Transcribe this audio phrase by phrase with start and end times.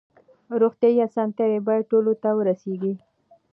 [0.61, 2.93] روغتیايي اسانتیاوې باید ټولو ته ورسیږي.